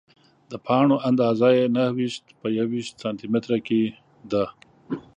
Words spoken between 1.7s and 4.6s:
نهه ویشت په یوویشت سانتي متره کې ده.